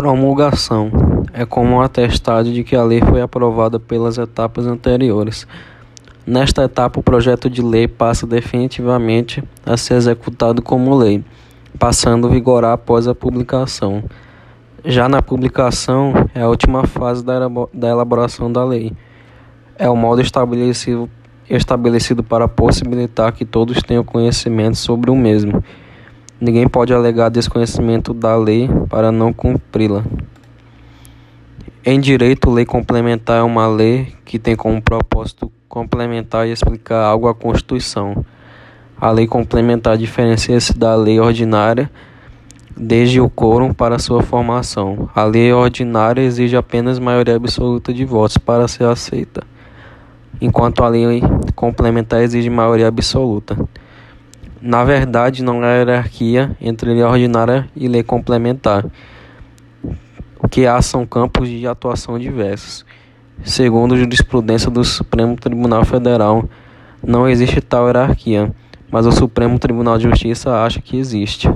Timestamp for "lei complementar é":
32.50-33.42